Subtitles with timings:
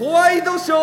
[0.00, 0.78] ホワイトショー。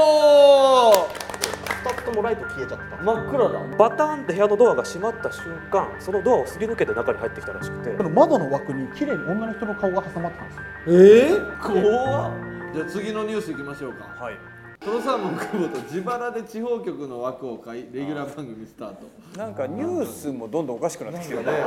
[1.83, 3.59] 2つともライト消えちゃった真っ暗だ。
[3.75, 7.89] バターンって部屋のドアが閉まった瞬間そのドアをすり抜けて中に入ってきたらしくて。
[7.97, 10.63] この窓の枠に綺麗に女の人の顔が挟まってたんですよ。
[10.85, 12.31] えー、怖っ。
[12.75, 14.05] じゃあ次のニュースいきましょうか。
[14.23, 14.37] はい
[14.79, 19.07] トロサーモン久保と自腹で地方局の枠を買いレギュラー番組スタート。
[19.37, 21.51] なんかニュースもどんどんおかしくなってきてるね。
[21.51, 21.57] ね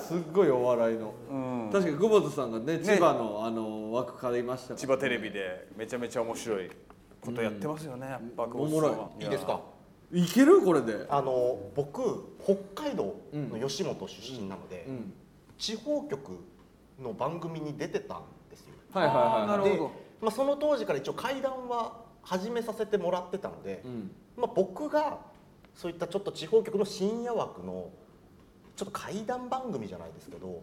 [0.00, 1.34] すっごいお笑いの、う
[1.68, 1.70] ん。
[1.72, 4.78] 確かに久保田さんがね千葉のあの枠買いましたから。
[4.80, 6.70] 千葉テレビでめちゃめちゃ面白い
[7.20, 9.60] ことやってますよね、やっぱ久保田さんはおもいいですか？
[10.12, 11.06] いけるこれで。
[11.08, 12.00] あの僕
[12.44, 15.12] 北海道の吉本出身なので、うん。
[15.58, 16.38] 地方局
[17.02, 19.90] の番組に出てたんですよはいはいはいでなるほど、
[20.20, 24.10] まあ、その当時から一応怪談は始めさせてもらってたので、うん。
[24.36, 25.18] まあ、僕が
[25.74, 27.90] そういったちょっと地方局の深夜枠の
[28.74, 30.60] ちょっと怪談番組じゃないですけど、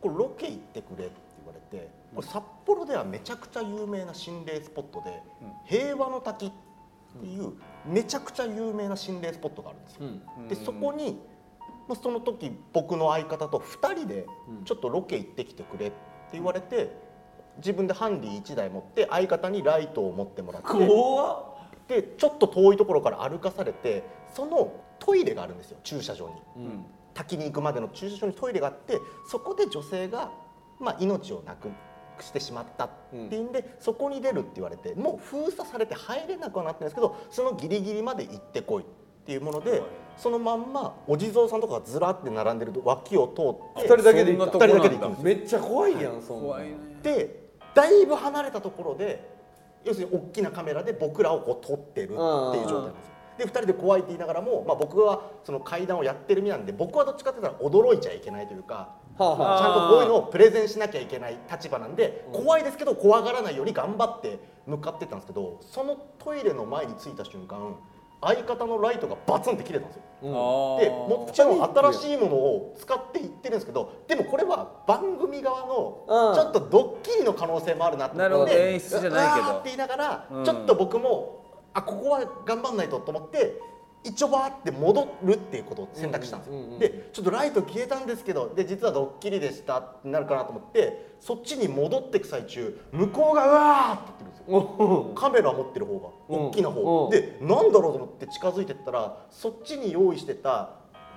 [0.00, 5.22] これロケ行ってくれって言われてこれ札幌ではめちゃくちゃ有名な心霊スポットで、
[5.64, 6.52] 平和の滝っ
[7.20, 7.54] ていう
[7.86, 10.06] めちゃくちゃ有名な心霊スポットがあるんですよ。
[10.38, 10.48] うん。
[10.48, 11.18] でそこに、
[11.88, 14.64] まあ、その時僕の相方と2人でうん。
[14.64, 15.96] ちょっとロケ行ってきてくれって
[16.32, 16.90] 言われて
[17.58, 26.64] 自分でハンディ1台持って相方にライトを持ってもらってでちょっと遠いところから歩かされてそのトイレがあるんですよ駐車場に。
[26.64, 26.84] うん。
[27.14, 30.30] 滝に行くまでの駐車場にトイレがあってそこで女性が、
[30.80, 31.68] まあ、命をなく
[32.20, 38.86] してしまったっていうんで、そこに出るって言われてもう封鎖されて入れなくはなってるんですけどそのギリギリまで行ってこいっ
[39.24, 39.82] ていうもので
[40.16, 45.24] そのまんまお地蔵さんとかがずらって並んでる脇を通って二人だけで行った二人だけで行くんですよ。
[45.24, 46.42] めっちゃ怖いやんそんな。
[46.42, 46.76] 怖いね。
[47.02, 47.43] で
[47.74, 49.28] だいぶ離れたところで
[49.84, 53.14] 要するに大きなカメラで僕らをこう撮ってるっていう状態なんですよ。
[53.36, 59.58] で2人で怖いって言いながらも、まあ、僕はその階段をやってる身なんで僕はどっちかって言ったら驚いちゃいけないというかはあはあ。
[59.58, 67.76] ちゃんとこういうのをプレゼンしなきゃいけない立場なんで怖いですけど怖がらないように頑張って向かってったんですけどそのトイレの前に着いた瞬間
[68.26, 70.02] 相方のライトがバツンって切れたんですよ。
[70.80, 76.34] でもちろん新しいものを使っていってるんですけどでもこれは番組側のうん。
[76.34, 80.44] ちょっとドッキリの可能性もあるなとなるほ思ってど演出じゃないって言いながら、うん。
[80.44, 81.44] ちょっと僕も
[81.74, 83.60] あここは頑張んないとと思って
[84.04, 94.56] 一応バーって戻るっていうことを選択したんですよ、でちょっとライト消えたんですけどで実はドッキリでしたってなるかなと思ってそっちに戻っていく最中向こうがうわーって言ってるんですよ。
[94.56, 95.98] おカメラ持ってる方
[96.28, 96.46] がうん。
[96.48, 97.10] 大きな方うん。
[97.10, 100.70] でなんだろうと思って近づいてったらそっちに用意してた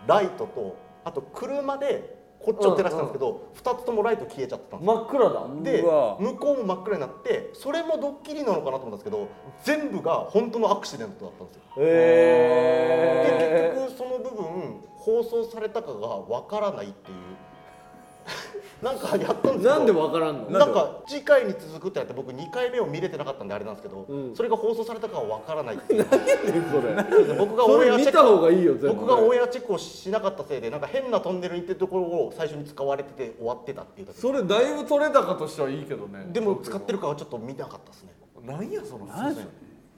[0.08, 4.96] ライトとあと車でこっちを照らしたんですけど2つともライト消えちゃってたんですよ。
[4.96, 5.48] 真っ暗だ。
[5.64, 9.28] で向こうも真っ暗になってそれもドッキリなのかなと思ったんですけど
[9.64, 11.62] 全部が本当のアクシデントだったんですよ。
[11.80, 17.18] へで結局その部分放送されたかがわからないっていう
[18.82, 20.60] なんかやったんですけどなんでわからんの？
[20.60, 24.36] なんか次回に続くってなって僕2回目を見れてなかったんであれなんですけど、うん。
[24.36, 26.06] それが放送されたかはわからないっていう。
[26.06, 26.12] そ
[26.86, 27.34] れ？
[27.40, 28.88] 僕がそオンエアチェッれ見た方がクいいよ全部。
[28.94, 36.28] 僕がオンエアチェックをしなかったせいでなんか変なトンネルに行ってるところを最初に使われてて終わってたっていうだけそれだいぶ取れ高としてはいいけどね。
[36.32, 38.12] でも使ってるかはちょっと見てなかったですね。
[38.46, 39.46] なんやその何それ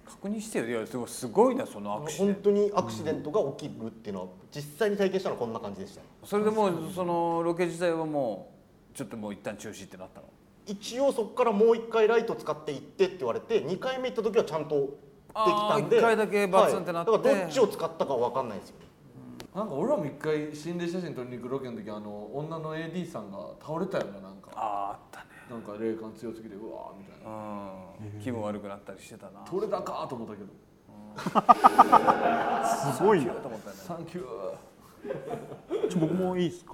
[0.10, 0.68] 確認してよ。
[0.68, 2.42] いやすごいすごいなそのアクシデント。
[2.42, 6.02] 本当にアクシデントが起きるっていうのは実際に体験したのはこんな感じでした。
[6.26, 8.52] それでもうそのロケ自体はも
[8.94, 10.28] うちょっともう一旦中止ってなったの？
[10.66, 17.12] 一応そこからもう一回ライト使って行ってって言われて2回目行った時はちゃんとできたんであー一回だけバツンってなって。
[17.12, 17.24] はい。
[17.24, 18.86] だからどっちを使ったかは分かんないですよね。
[19.56, 24.52] なんか俺らも一回心霊写真撮りに行くロケの時あの女の AD さんが倒れたよななんか。
[24.54, 27.32] あああったねなんか霊感強すぎてうわーみたいな。
[28.16, 28.22] うん。
[28.22, 29.40] 気分悪くなったりしてたな。
[29.50, 30.50] 取れ高と思ったけど。
[32.94, 33.34] すごいよ。
[33.42, 33.76] と思ったね。
[33.76, 34.22] サンキュ
[35.90, 36.74] ちょ僕もいいですか？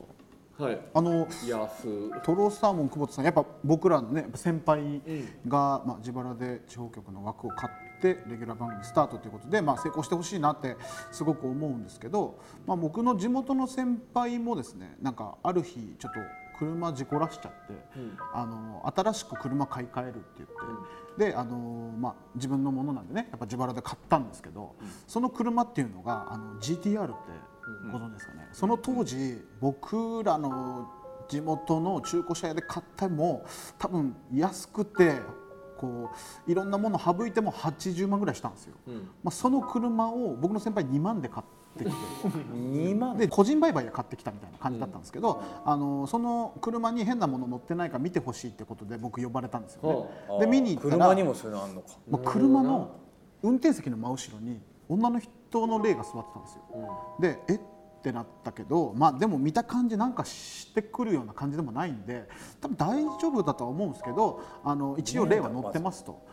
[0.59, 0.79] ーはい。
[0.93, 5.01] あの安トロサーモン久保田さんやっぱ僕らのねやっぱ先輩
[5.47, 10.77] が、まあ、自腹で地方局の枠を買ってレギュラー番組スタートということで、まあ、成功してほしいなって
[11.11, 16.19] すごく思うんですけど、まあ、僕の地元の先輩もですねなんかある日ちょっと
[16.57, 17.73] 車事故らしちゃって、
[18.33, 20.49] あの新しく車買い替えるって言っ
[21.17, 24.75] て、であの、まあ、自分のものなんでねやっぱ自腹で買ったんですけど、
[25.07, 27.13] その車っていうのがあの GTR って
[27.91, 30.90] ご存知ですかね、その当時僕らの
[31.28, 33.46] 地元の中古車屋で買っても
[33.79, 35.19] 多分安くて
[35.78, 36.11] こ
[36.47, 38.75] ういろんなもの省いても80万ぐらいしたんですよ、
[39.23, 50.39] まあ、その車を僕の先輩2万で買ってきて2万で個人売買で買ってきたみたいな感じだったんですけど、あのその車に変なもの乗ってないか見てほしいってことで僕呼ばれたんですよね。
[50.39, 51.87] で見に行ったら車にもそういうのあんのか。
[52.09, 52.91] まあ、車の
[53.43, 57.17] 運転席の真後ろに女の人の霊が座ってたんですよ。
[57.19, 57.59] でえっ？
[58.05, 62.29] ってなったけどまあでも見た感じなんかしてくるような感じでもないんで
[62.61, 66.23] 多分大丈夫だとは思うんですけどあの一応例は載ってますと。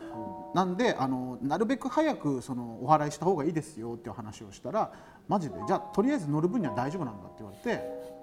[0.54, 4.92] なんであのなるべく早くそのお払いした方がいいですよっていう話をしたら
[5.28, 5.56] マジで？
[5.66, 7.82] じゃあとりあえず乗る分には大丈夫なんだって言われて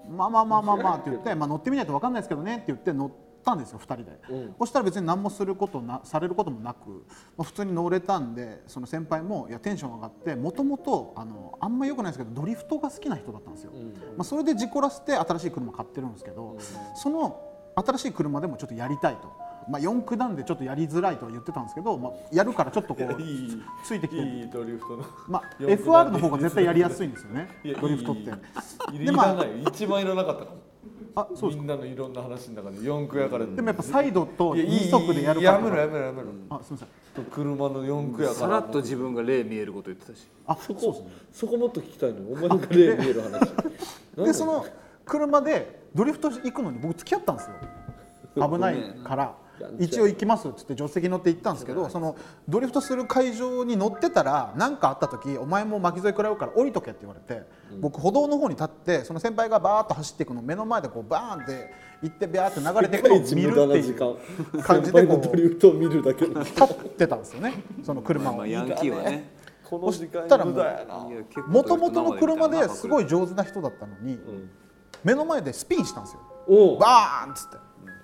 [0.10, 3.12] まあまあまあまあまあって言って、まあ、乗ってみないと分かんないですけどねって言って乗っ
[3.44, 4.20] たんですよ2人で、
[4.60, 7.06] そしたら別に何もすることなされることもなく、
[7.38, 13.72] まあ、普通に乗れたんでその先輩もいやテンション上がってもともとあのあんま良くないですけどドリフトが好きな人だったんですよ、
[14.18, 16.58] まあ、それで事故らせて新しい車買ってるんですけど、
[16.96, 17.42] その
[17.76, 19.49] 新しい車でもちょっとやりたいと。
[19.70, 24.22] まあ、4区なんでちょっとやりづらいとは言ってたんですけど、まあ、やるからちょっとこういいついてきて。
[24.22, 25.06] いいドリフトの。
[25.28, 27.48] まあ、 FR の方が絶対やりやすいんですよね。
[27.64, 28.32] いやドリフトって。
[28.98, 30.46] でまあらない一番いらなかった
[31.22, 31.58] あそうです。
[31.58, 35.58] かみんなのいろんな話の中で四駆やからでもやっぱサイドといやいい2速でやるから。
[35.58, 36.28] やめろやめろやめろ。
[36.50, 37.26] あすみません。
[37.26, 38.48] 車の四駆やから。
[38.48, 40.28] さらっと自分が霊見えること言ってたし。
[40.48, 42.22] あそうですねそこもっと聞きたいの？
[42.22, 43.40] よお前が例見える話。
[44.26, 44.66] でその
[45.06, 48.50] 車でドリフト行くのに僕付き合ったんですよ。
[48.50, 49.36] 危ないから
[49.80, 52.16] 一応行きますっつって助手席乗って行ったんですけどその
[52.48, 57.44] ドリフトする会場に乗ってたら何かあった時お前も巻き添え食らうから降りとけって言われて
[57.80, 63.42] 僕歩道の方に立ってその先輩がバーッと走っていくのを目の前でこうバーンって行ってビャーって流れていくのを見るって
[63.80, 66.68] いう感じでこうドリフトを見るだけの立っ
[66.98, 67.54] てたんですよね
[67.84, 68.38] その車を。
[68.38, 68.48] まあ。
[68.48, 69.40] ヤンキーはね。
[69.70, 70.28] この時間
[71.48, 74.20] もともとの車ですごい上手な人だったのに、
[75.04, 76.78] 目の前でスピンしたんですよ。
[76.80, 77.58] バーンっつって、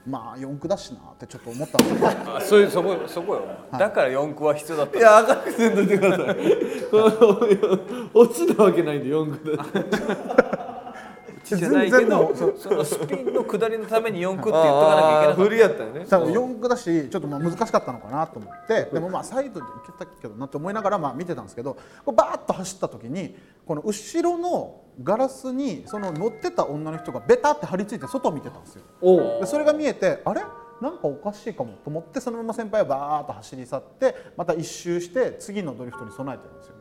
[0.07, 2.07] まあ四駆だしなってちょっと思ったんですけど
[2.37, 3.41] あそういうそこそこよ。
[3.71, 4.97] だから四駆は必要だった。
[4.99, 6.37] いや赤くせんといてください
[8.13, 9.63] 落ちたわけないんで四駆で
[11.45, 12.55] じゃないけ全然もどう。
[12.57, 15.43] そのスピンの下りのために四駆って言っとかなきゃいけなかった。
[15.43, 16.05] 振りやったよね。
[16.09, 18.89] 多分四駆だしちょっとまあ難しかったのかなと思って。
[18.91, 29.39] でもまあサイドで行けたけどなって思いながらまあ見てたんですけどこうバーッと走った時にこの後ろのガラスにその乗ってた女の人がベタって張り付いて外を見てたんですよ。
[29.41, 30.41] でそれが見えてあれ？
[30.85, 36.75] なんかおかしいかもと思ってそのまま先輩はバーッと走り去ってまた一周して次のドリフトに備えてるんですよ。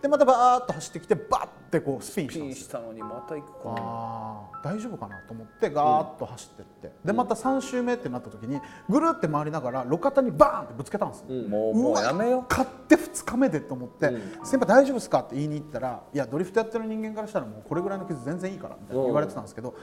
[0.00, 2.64] でまたバーッと走ってきてバッてこうスピンしたんですよ。
[2.64, 3.74] したのにまた行くか。
[3.76, 6.92] あー大丈夫かなと思ってガーッと走ってって。
[7.04, 8.58] でまた3周目ってなった時に
[8.88, 14.10] ぐるって回りながら路肩にバーンってぶつけたんですよ、もうもうやめよ買って2日目でと思って
[14.44, 19.74] 「先輩大丈夫ですか?」って言いに行ったら「いやドリフトやってる人間からしたらもうこれぐらいの傷全然いいから」みたいな言われてたんですけど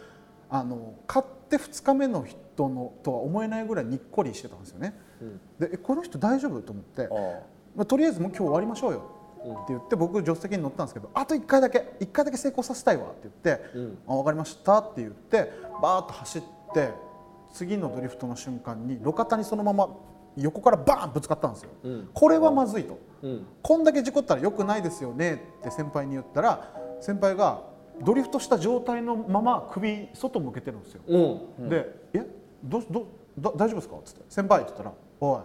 [0.49, 4.93] あの買って2日目の人のとは思えないぐらいにっこりしてたんですよね。
[5.59, 6.61] でえこの人大丈夫？
[6.61, 7.07] と思ってあ
[7.75, 9.19] まあ、とりあえずもう今日終わりましょうよ。
[9.39, 13.63] って言って僕助手席に乗ったんですけどあと1回だけ1回だけ成功させたいわって言って
[14.05, 15.49] 「あ分かりました」って言って
[15.81, 16.41] バーッと走っ
[16.73, 16.89] て
[17.53, 19.87] 次のドリフトの瞬間に路肩にそのまま
[20.35, 21.69] 横からバーンぶつかったんですよ、
[22.13, 22.97] これはまずいと、
[23.61, 27.63] こんだけ事故ったらよくないですよねって先輩に言ったら先輩が
[28.03, 31.69] ドリフトした状態のまま首外向けてるんですよ、うん。
[31.69, 32.25] で「え
[32.63, 33.07] どうど
[33.37, 35.39] 大丈夫ですか?」っつって「先輩」って言ったら「おい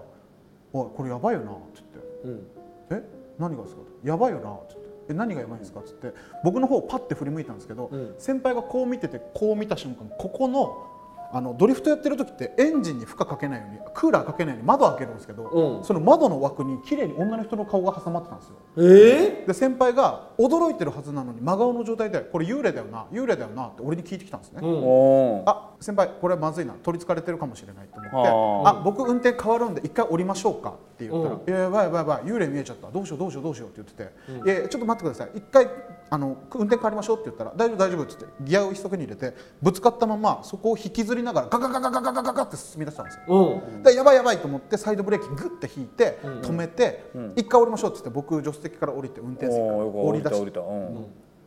[0.73, 2.29] おいこれやばいよな」って言って。
[2.29, 2.47] うん
[2.91, 3.03] 「え
[3.39, 6.13] 何がですか?」やばいよな」って言って「え何がやばいんですか?」っつって。
[6.45, 8.15] 僕の方をパッて振り向いたんですけど、ん。
[8.19, 10.87] 先輩がこう見ててこう見た瞬間ここの
[11.35, 15.85] あのドリフトやってる時ってエンジンに負荷かけないようにクーラーかけないように窓開けるんですけど、うん。
[15.85, 18.55] その窓の枠に綺麗に女の人の顔が挟まってたんですよ。
[18.77, 24.61] えで先輩が驚いてるはずなのに真顔の状態で「これ幽霊だよな幽霊だよな」って俺に聞いてきたんですね。
[24.63, 25.43] うん。
[25.47, 35.69] あ先輩これまずいな取りつかれてるかもしれないと思ってああ僕運転変わるんで一回降りましょうかって言ったらうん「いややばいやばいやばい幽霊見えちゃったどうしようどうしようどうしよう」って言ってて「いやいやちょっと待ってください一回
[36.11, 43.63] あの運転変わりましょう」って言ったら「大丈夫大丈夫」っつってギアを一足に入れてぶつかったままそこを引きずりながらガガガガガガガガガって進み出したんですよ。
[43.73, 43.83] うん。
[43.83, 50.61] でやばいやばいと思ってサイドブレーキグッて引いて止めて一回降りましょうっつって僕助手席から降りて運転席から降り出して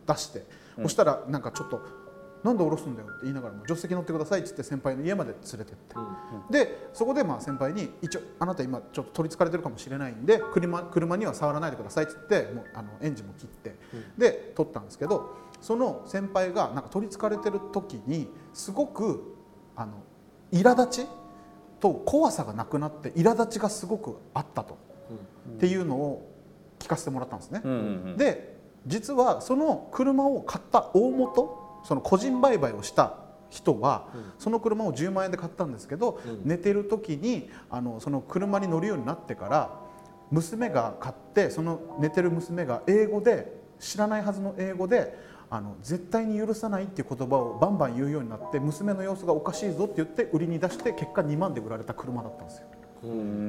[0.07, 0.45] 出して、
[0.81, 1.81] そしたらなんかちょっと
[2.43, 5.95] 「なんで降ろすんだよ」って言いながらも「助手席乗ってください」っつって先輩の家まで連れてって、
[6.49, 13.75] でそこでまあ先輩に「一応あなた今ちょっと取りつかれてるかもしれないんで車車には触らないでください」っつってもうあのエンジンも切って、
[14.17, 15.31] で取ったんですけど
[15.61, 19.36] その先輩がなんか取りつかれてる時にすごく
[19.77, 19.93] あの
[20.51, 21.07] 苛立ち？
[21.79, 24.77] と怖さがなくなって苛立ちがすごくあったと、
[25.57, 26.27] っていうのを
[26.79, 27.61] 聞かせてもらったんですね。
[27.63, 27.75] うんう
[28.13, 28.57] んで
[28.87, 31.81] 実はその車を買った大元？
[31.83, 33.17] その個人売買をした
[33.49, 34.07] 人は、
[34.39, 39.79] その車を10万円で買ったんですけど、寝てる時にあのその車に乗るようになってから
[40.31, 45.17] 娘が買ってその寝てる娘が英語で知らないはずの英語で
[45.49, 52.67] あの絶対に許さないっていう言葉をバンバン言うようになって娘の様子がおかしいぞって言って売りに出して結果2万で売られた車だったんですよ。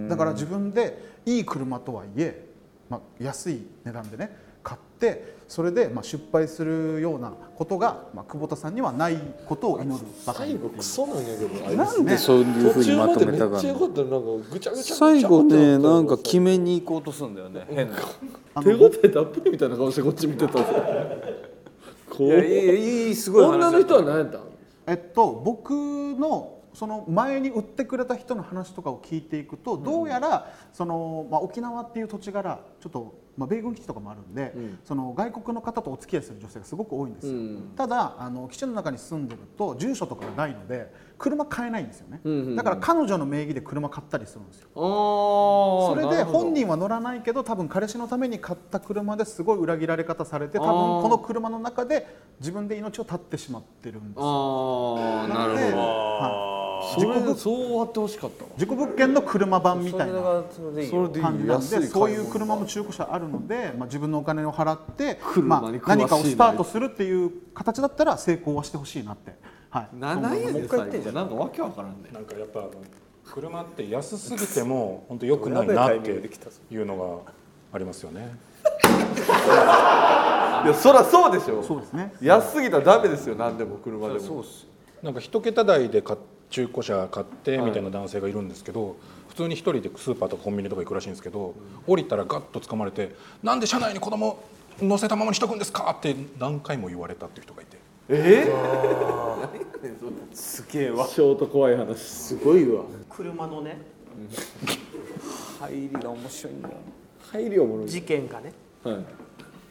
[0.08, 2.46] だから自分でいい車とはいえ、
[2.88, 10.06] まあ、安い値段でね買ってそれでまあ失敗するようなことが、まあ、久保田さんにはないことを祈る。
[10.26, 17.66] ばかり最後クソなんやけどなんでそういうふうにまとめたか途中までめっちゃ良なかったのなんかぐちゃぐちゃぐちゃ最後ねなんか決決めに行こうとするんだよね。
[17.70, 17.96] 変な。
[18.62, 20.58] 手応えたっぷりみたいな顔してこっち見てた
[22.24, 24.48] いやいいいいすごい話女の人は何やったん
[24.88, 34.52] えっと、僕のその前に売ってくれた人の話とかを聞いていくとどうやらその、まあ、沖縄っていう土地柄ちょっと、まあ、米軍基地とかもあるんで、
[34.84, 37.72] その外国の方とお付き合いする女性がすごく多いんですよ、うん。
[37.74, 42.56] ただあの基地の中に住んでると住所とかがないので車買えないんですよね、うんうんうん。
[42.56, 44.68] だから彼女の名義で車買ったりするんですよ。
[44.74, 52.06] あそれで本人人は乗らないけど多分彼氏のために買った車ですごい裏切られ方されて多分この車の中で
[52.40, 54.98] 自分で命を絶ってしまってるんですよ。
[54.98, 58.50] ああなるのでほどはいそれそう終わってほしかったわ。
[58.56, 60.44] 事故物件の車版みたいな感
[61.12, 69.34] じなん安いでそういう買車も中古車あるので、まあ、自分のお金を払って、車まあに詳しいな何かをスタートするっていう形だったら成功はしてほしいなって、
[69.70, 71.14] はい、物何やねんもう一回言ってんじゃん。
[71.14, 72.10] なんかわけわからんね。
[72.12, 72.68] なんかやっぱ
[73.24, 77.32] 車って安すぎても本当良くないなっていうのが
[77.72, 78.36] ありますよね。
[80.64, 81.62] いやそりゃそうでしょ。
[81.62, 82.14] そうですね。
[82.20, 84.20] 安すぎたらダメですよ何でも車でも。
[84.20, 84.66] そうっす。
[84.66, 84.68] よ
[85.02, 86.18] なんか一桁台で買っ
[86.50, 88.96] 中古車買ってみたいな男性がいるんですけど、
[89.28, 91.54] 普通に一人でスーパーとかコンビニとか行くらしいんですけど
[91.86, 94.42] 降りたらガッと掴まれて「なんで車内に子供
[94.80, 97.78] 乗せたままにしとくんですか?」って何回も言われたっていう人がいて。
[98.08, 98.50] え？
[100.32, 101.06] すげえわ。
[101.06, 101.98] ショート怖い話。
[101.98, 103.78] すごいわ車のね。
[105.60, 106.74] 入りが面白いんだよ
[107.30, 107.88] 入りおもろい。
[107.88, 108.52] 事件がね。
[108.82, 108.98] は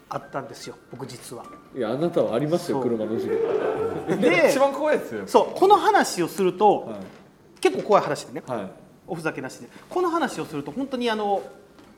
[0.10, 1.44] あったんですよ僕実は。
[1.76, 4.22] いいやあなたはありますよ車の事件。
[4.22, 5.28] で一番怖いですよ。
[5.28, 7.00] そうこの話をすると、はい。
[7.60, 8.72] 結構怖い話でねはい。
[9.06, 9.68] おふざけなしで。
[9.90, 11.42] この話をすると本当にあの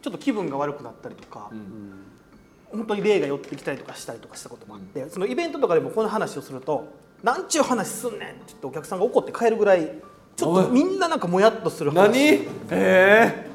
[0.02, 1.52] ちょっと気分が悪くなったりとか、
[2.72, 6.88] 本当に霊が寄ってきたりとかしたりとかしたこともあって、そのイベントとかでもこの話をすると
[7.22, 9.92] 「なんちゅう話すんねん」って言ってお客さんが怒って帰るぐらい
[10.36, 12.08] ちょっとみんななんかもやっとする話。
[12.08, 12.48] 何？
[12.72, 13.50] え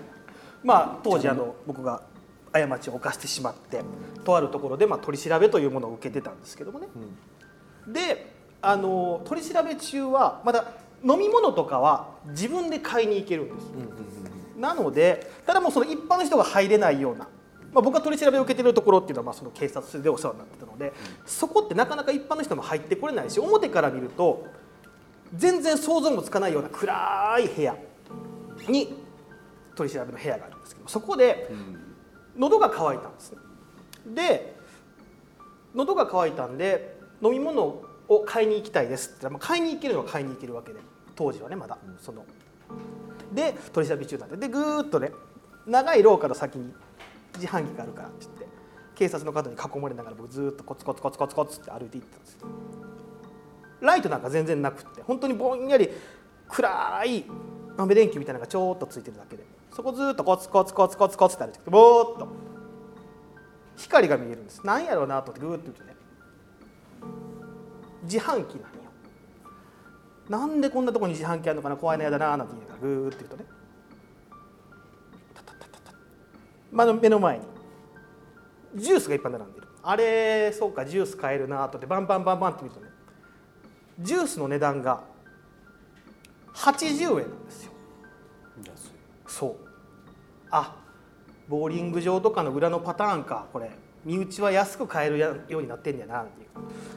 [0.62, 2.02] まあ当時あの僕が
[2.52, 3.82] 過ちを犯してしまって
[4.24, 6.88] とあるところでまあ取り調べというものを受けてたんですけどもね、
[7.86, 10.72] であの取り調べ中はまだ
[11.04, 13.66] 飲み物とかは自分で買いに行けるんです、
[14.58, 17.28] なのでただもうその一般の人が入れないような、
[17.72, 20.92] まあ、僕が取り調べを受けてるところっていうのはまあその警察でお世話になってたので
[21.26, 24.46] そこってなかなか一般の人も入ってこれないし表から見ると
[25.34, 27.76] 全然想像もつかないような暗い部屋
[28.68, 28.94] に
[29.74, 31.50] 取り調べの部屋があるんですけどそこで
[32.36, 33.38] 喉が渇いたんですね
[34.06, 34.54] で
[35.74, 40.80] 喉が渇いたんで飲み物を買いに行きたいですって言ったら、まあ、買いに行けるのは買いに行けるわけで
[41.16, 42.24] 当時はねまだその。
[43.32, 45.10] で取り調べ中なんででぐーっとね
[45.66, 46.72] 長い廊下の先に
[47.34, 48.46] 自販機があるからって言って
[48.94, 52.46] 警察の方に囲まれながら僕ずーっとコツコツコツコツコツって歩いていったんですよ。
[53.80, 55.90] ライトなんか全然なくって本当にぼんやり
[56.48, 57.24] 暗い
[57.76, 59.44] 豆電球みたいなのがちょっとついてるだけで
[59.74, 62.28] そこずーっとコツコツコツコツコツって歩いてきてぼーっと
[63.76, 64.64] 光が見えるんです。
[64.64, 65.96] なんやろうなと思ってグーッと見てね。
[68.04, 68.68] 自販機なんよ。
[70.28, 73.44] なんでこんなとこに自販機あるのかな怖いなやだななんて言いながらグーッと言うとね。
[75.34, 75.92] タタタタタ。
[76.72, 77.44] まあ目の前に。
[78.76, 79.68] ジュースがいっぱい並んでる。
[79.82, 82.88] あれそうかジュース買えるなと思ってバンバンバンバンって見るとね。
[84.00, 85.02] ジュースの値段が
[86.54, 87.72] 80円なんですよ。
[89.26, 89.56] そう。
[90.50, 90.76] あ
[91.48, 93.70] ボーリング場とかの裏のパターンかこれ。
[94.04, 96.48] 身内は安く買えるようになってんねやななんていう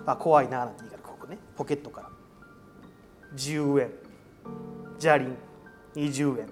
[0.05, 1.37] あ怖いななんて言いながらここね。
[1.55, 2.09] ポケットから。
[3.35, 3.91] 10円。
[4.99, 5.37] ジャリン。
[5.95, 6.49] 20円。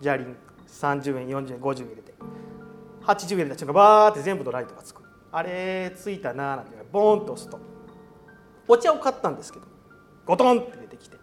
[0.00, 0.36] ジャリン。
[0.68, 2.14] 30円40円50円入れて。
[3.02, 5.02] 80円入れた瞬間バーって全部のライトがつく。
[5.32, 7.58] あれついたななんてボーンと押すと。
[8.68, 9.66] お茶を買ったんですけど
[10.26, 11.16] ゴトンって出てきて。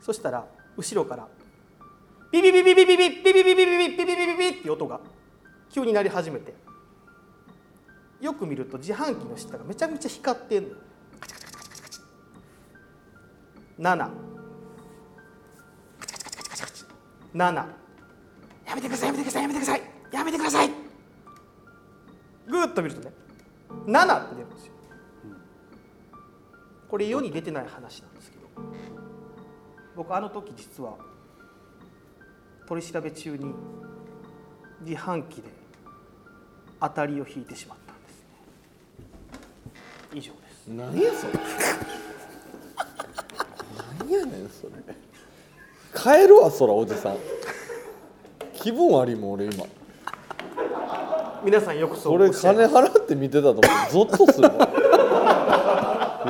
[0.00, 0.46] そしたら
[0.76, 1.28] 後ろから
[2.32, 5.00] ビビビビビビビビビビビビビビビビビビって音が
[5.68, 6.54] 急になり始めて
[8.20, 10.70] よく見ると自販機の下がめちゃめちゃ光ってんの
[11.20, 12.00] カチカチカチカチカチ
[13.80, 14.10] 7
[17.34, 19.82] 7やめてくださいやめてくださいやめてください
[20.12, 20.70] やめてください
[22.46, 23.12] ぐーっと見るとね
[23.86, 24.72] 7って出るんですよ
[26.88, 28.44] これ世に出てない話なんですけど
[29.96, 31.09] 僕あの時実は
[32.70, 33.52] 取り調べ中に
[34.82, 35.50] 自販機で
[36.80, 38.20] 当たりを引いてしまったんです
[40.14, 40.20] ね。
[40.20, 40.68] 以上です。
[40.68, 41.32] 何やそれ
[43.98, 44.70] 何やねんそれ。
[46.22, 47.16] 帰るわそらおじさん。
[48.54, 49.66] 気分悪いもん俺今。
[51.42, 54.68] 皆さんよくそうこれおっしゃい金払って見てたと思ってゾッとするわ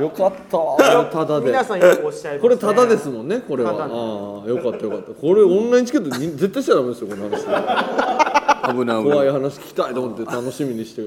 [0.01, 0.59] よかった。
[0.59, 1.47] わただで。
[1.47, 3.73] 皆さんよくおっしゃいます、ね、これタダですもんねこれは。
[3.73, 5.13] ああよかったよかった。
[5.13, 7.45] これオンラインチケットに絶対しちゃダメですよこの話。
[8.73, 9.15] 危ない危ない。
[9.15, 11.03] 怖い話聞きたいと思って楽しみにして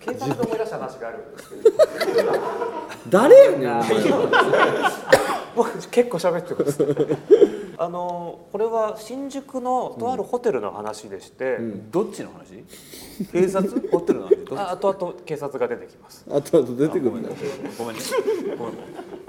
[0.00, 1.50] 警察で思い出した話があるんです
[2.14, 2.32] けど。
[3.08, 3.82] 誰やねん
[5.56, 6.78] 僕結構喋ってます
[7.80, 11.58] あのこれは新宿のとあるホテルの話でして、
[11.92, 12.64] どっちの話？
[13.30, 13.88] 警察？
[13.90, 14.36] ホテルの話？
[14.44, 14.60] どっち？
[14.60, 17.28] あ後々警察が出てきます、あとあと出てくるんだ
[17.78, 18.02] ごめんね。
[18.58, 18.80] ごめんま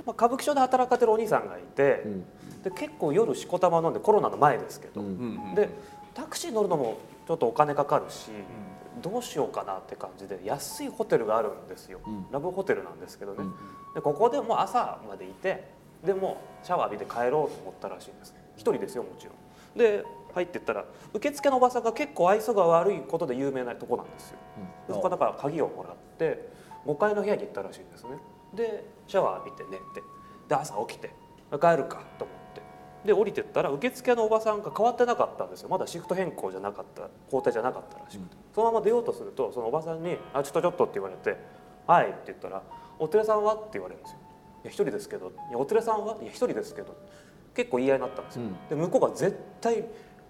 [0.08, 2.04] あ、歌舞伎町で働かれてるお兄さんがいて、
[2.64, 5.04] で結構夜しこたま飲んでコロナの前ですけど、
[5.56, 5.70] で
[6.16, 8.32] タクシー乗るのもちょっとお金かかるし、
[9.04, 12.00] どうしようかなって感じで安いホテルがあるんですよ、
[12.32, 13.44] ラブホテルなんですけどね、
[13.94, 19.78] でここでもう朝までいてでもうシャワー浴びて帰ろうと思ったらしいんです一人ですよもちろん。
[19.78, 20.04] で
[20.34, 24.38] 入ってったら受付のおばさんが結構愛想が悪いことで有名なとこなんですよ、
[24.88, 26.50] でそこはだから鍵をもらって
[26.86, 28.12] 5階の部屋に行ったらしいんですね。
[28.54, 29.84] でシャワー浴びて寝て
[30.48, 31.10] で朝起きて
[31.52, 32.62] 帰るかと思って。
[33.06, 35.70] で降りてったら受付のおばさんが変わってなかったんですよ。
[35.70, 41.38] まだシフト変更じゃなかった交代じゃなかったらしくて、そのまま出ようとするとそのおばさんに「あちょっとちょっと」って言われて
[41.88, 42.62] 「はい」って言ったら
[43.00, 44.18] 「お連れさんは?」って言われるんですよ
[44.64, 46.96] 「いや一人ですけど」いや「お連れさんは?」「いや一人ですけど」
[47.56, 49.84] 結構言い合いになったんですよ、で向こうが絶対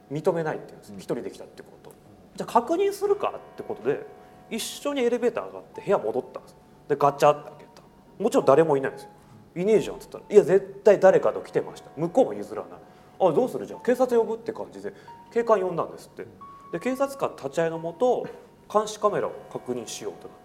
[0.10, 0.96] 認めないって言うんですよ。
[0.98, 1.92] 一人で来たってこと
[2.36, 4.06] じゃあ確認するかってことで
[4.50, 6.56] 一緒にエレベーター上がって部屋戻ったんです
[6.88, 7.84] でガチャって開けた。
[8.24, 9.10] もちろん誰もいないんですよ。
[9.56, 12.80] いねえじゃんっつったら「いや絶対誰かと来てました」向こうも譲らない
[13.20, 13.66] 「あどうする？
[13.66, 14.94] じゃん警察呼ぶ」って感じで
[15.32, 16.26] 警官呼んだんですって。
[16.72, 18.26] で警察官立ち会いのもと
[18.72, 20.39] 監視カメラを確認しようとなって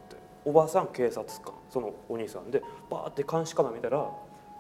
[0.45, 4.11] おばあさん警察官そのお兄さんでバーって監視カメラ見たら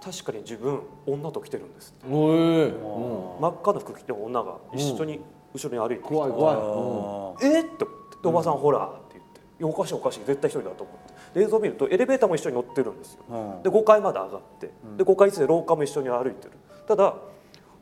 [0.02, 1.94] 確かに自分女と来てるんです。
[1.98, 5.20] って真っ赤な服着てる女が一緒に
[5.54, 7.46] 後ろに歩いてきて、怖い怖い。
[7.46, 7.64] えっ？
[7.64, 8.16] って思って。
[8.22, 9.40] でおばさんほらって言って。
[9.40, 10.20] いやおかしいおかしい。
[10.26, 10.96] 絶対一人だと思っ
[11.32, 11.40] て。
[11.40, 13.20] で映像を見るとエレベーターも一緒に乗ってるんですよ。
[13.62, 16.52] で5階まで上がってで5階室で廊下も一緒に歩いてる。
[16.86, 17.14] ただ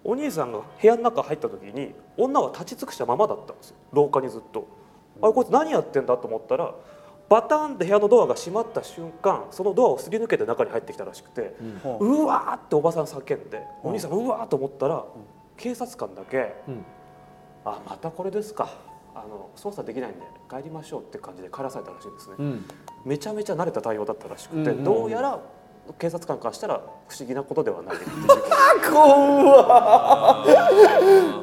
[0.04, 3.76] お兄さんが部屋の中入った時に女は立ち尽くしたままだったんですよ。
[3.92, 4.66] 廊下にずっと。
[5.21, 6.75] あれこいつ何やってんだと思ったら
[7.32, 11.57] バタンって部屋のドアが閉まった瞬間そのドアをすり抜けて中に入ってきたらしくて、
[11.98, 15.02] うわーっておばさん叫んでお兄さんがうわーと思ったら
[15.57, 16.52] 警察官だけ
[17.64, 18.68] 「あまたこれですか。
[19.14, 22.64] あの操作できないんで帰りましょう」って感じで帰らされたらしいんですね、うん。
[23.07, 24.66] めちゃめちゃ慣れた対応だったらしくて、うん。
[24.66, 25.40] うんうんどうやら
[25.98, 27.96] 警察官からしたら不思議なことではない。
[28.92, 29.64] 怖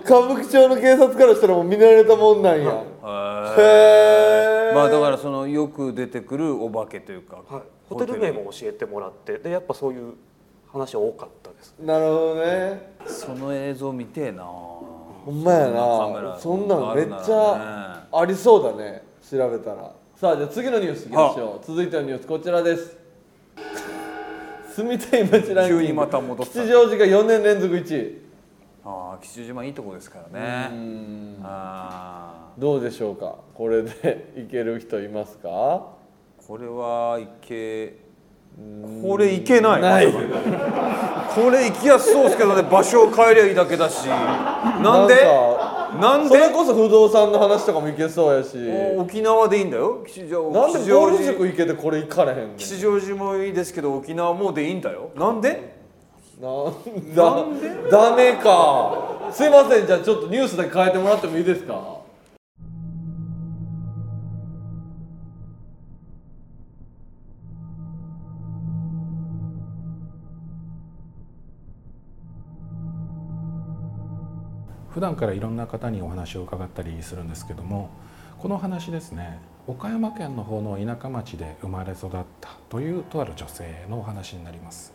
[0.04, 10.14] 歌舞伎町の警察からしたらもう見慣れたもんなんやへえまあだからそのよく出てくるお化けというか、はい、ホテル名も教えてもらってでやっぱそういう
[10.72, 11.76] 話は多かったです。
[11.80, 12.94] なるほどね。
[13.08, 16.38] その映像見てえなほんまやな。
[16.40, 19.92] そんなんめっちゃありそうだね調べたら。
[20.16, 21.66] さあじゃあ次のニュースいきましょう。
[21.66, 22.98] 続いてのニュースこちらです。
[24.76, 25.82] 住みたい街ランキング。
[25.82, 26.54] 急にまた戻った。
[26.54, 28.22] 吉祥寺が4年連続1位。
[28.86, 30.70] ああ吉祥寺いいとこですからね。
[31.44, 33.36] あどうでしょうか？
[33.56, 35.48] これでいける人いますか？
[35.50, 35.82] あ
[36.46, 37.96] これはいけ
[39.02, 39.82] これいけない。
[39.82, 40.12] ない。
[40.12, 44.08] これ行きやすそうですけどね場所を変えりゃいいだけだし。
[44.08, 45.16] なんで？
[46.02, 48.58] なんそれでこそ不動産の話とかもいけそうやし。
[48.98, 50.04] 沖縄でいいんだよ。
[50.06, 55.12] 吉祥なんで吉祥ゴルフ塾寺行けてこれ行かれへんねん吉祥寺もいいですけど沖縄もでいいんだよ。
[55.16, 55.80] なんで？
[56.42, 57.46] なんだ
[57.90, 59.30] ダメか。
[59.32, 59.88] すいません。
[59.88, 61.99] じゃあちょっとニュースだけ変えてもらってもいいですか？
[74.92, 77.90] 普段からいろんな方にお話を伺ったりするんですけども
[78.38, 84.94] この話ですね岡山県の方の田舎町で生まれ育ったというとある女性のお話になります。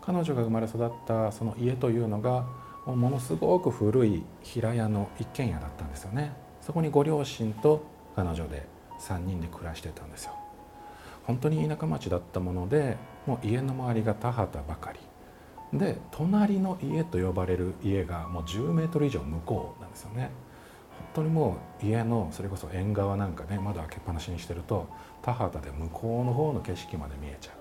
[0.00, 2.46] 彼女が生まれ育ったその家というのが
[2.86, 6.32] ものすごく古い平屋の一軒家だったんですよね。
[6.62, 7.84] そこにご両親と
[8.16, 8.66] 彼女で
[9.00, 10.32] 3人で暮らしてたんですよ。
[11.26, 15.00] 本当に田舎町だったものでもう家の周りが田畑ばかり。
[15.72, 20.30] で隣の家と呼ばれる家がもう10メートル以上向こうなんですよね
[20.98, 24.88] 本当にもう家のそれこそ縁側なんかね窓開けっぱなしにしてると
[25.22, 27.54] 田畑で向こうの方の景色まで見えちゃう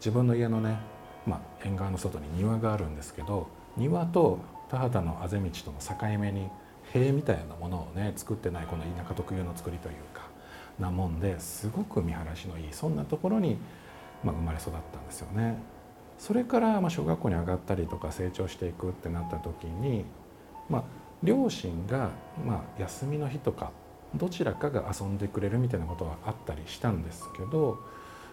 [0.00, 0.78] 自分の家のね、
[1.26, 4.38] まあ、縁側の外に庭があるんですけど庭と
[4.70, 6.48] 田畑のあぜ道との境目に
[6.92, 10.28] 塀みたいなものをね作ってないこの田舎特有の作りというか
[10.78, 13.58] なもんですごく見晴らしのいいそんなところに、
[14.24, 15.56] まあ、生まれ育ったんですよね。
[16.18, 20.04] それからま小学校に上がったりとか成長していくってなった時に、
[20.68, 20.84] まあ、
[21.22, 22.10] 両親が
[22.44, 23.70] ま休みの日とか
[24.14, 27.78] どちらかが遊んでくれるみたいなことはあったりしたんですけど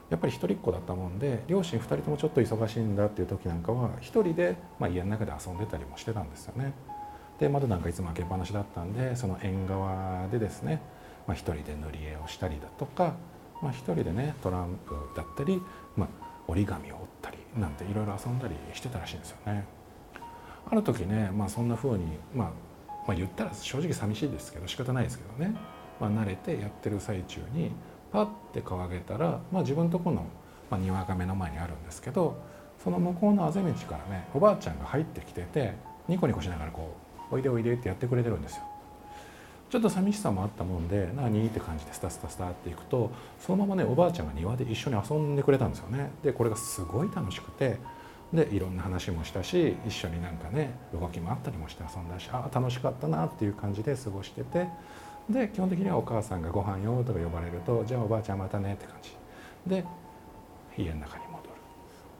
[0.09, 6.73] やっぱり一人っ子だったもんで両親2人ともちょっと忙しいんだっていう時なんかは一人で、まあ、家の中で遊んでたりもしてたんですよね。
[7.39, 10.81] で窓なんかいつも開けっぱなしだったんでその縁側でですね、
[11.27, 13.15] まあ、一人で塗り絵をしたりだとか、
[13.61, 15.61] まあ、一人でねトランプだったり、
[15.97, 16.07] まあ、
[16.47, 19.65] 折り紙を折ったりなんていろいろ遊んだりしてたらしいんですよね。
[20.69, 22.47] ある時ね、まあ、そんな風に、まあ、
[23.07, 25.55] まあ言ったら正直寂しいですけど仕方ないですけどね、
[25.99, 27.71] まあ、慣れてやってる最中に
[28.11, 30.25] パッて顔上げたら、まあ、自分とこの、
[30.71, 32.35] まあ、庭が目の前にあるんですけど
[32.83, 35.73] その向こうのあぜ道からねおばあちゃんが入ってきてて
[36.07, 36.95] ニコニコしながらこ
[37.31, 38.63] う「おいでおいで」ってやってくれてるんですよ。
[39.69, 46.11] ちょっと寂しさもあったもんで何って感じでスタスタスタっていくとそのままねおばあちゃんが庭で一緒に遊んでくれたんですよね。
[46.23, 47.77] でこれがすごい楽しくて
[48.33, 54.67] でいろんな話もしたし一緒になんかね動きもあったりもして遊んだしああ楽しかったなっていう感じで過ごしてて
[55.29, 59.11] で基本的にはお母さんが「ご飯よ」とか呼ばれると「じゃあおばあちゃんまたね」って感じ
[59.67, 59.83] で
[60.77, 61.24] 家の中に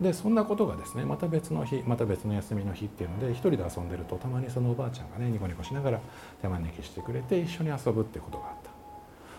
[0.02, 6.02] でそんなことがですねまた別の日また別の休みの日っていうので一人で遊んでるとたまにそのおばあちゃんがねニコニコしながら
[6.42, 8.72] 手招きしてくれて一緒に遊ぶってことがあった。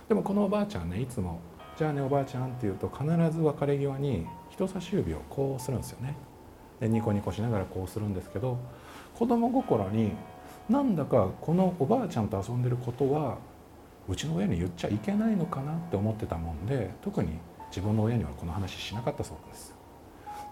[0.08, 1.40] でもこのおばあちゃんねいつも
[1.76, 6.14] 「じゃあねおばあちゃん」って言うと必ず別れ際に人差し指をこうするんですよね。
[6.80, 8.58] でニコニコしながらこうするんですけど
[9.14, 10.12] 子供心に
[10.70, 13.38] なんだかこのおばあちゃんと遊んでることは
[14.08, 17.38] うちの親に言っちゃいけないのかなって思ってたもんで特に
[17.68, 19.75] 自分の親にはこの話しなかったそうなんです。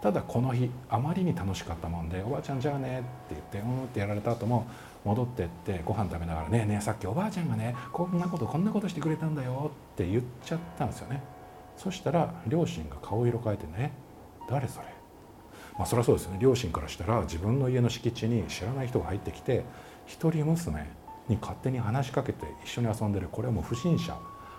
[0.05, 4.67] ただこの日あまりに楽しかったもんで「おばあちゃんじゃあね」って言って「うん」ってやられた後も
[5.03, 11.23] 戻ってってご飯食べながら「ねえねえさっきおばあちゃんがねこんなことこんなことしてくれたんだよ」って言っちゃったんですよね
[11.79, 13.93] そしたら両親が顔色変えてね
[14.47, 14.89] 「誰それ?」
[15.79, 19.65] まあそりゃそうですね両親からしたら自分の家の敷地に知らない人が入ってきて
[20.05, 20.87] 一人娘
[21.31, 24.15] に勝手に話しかけて一緒に遊んでるこれはもう不審者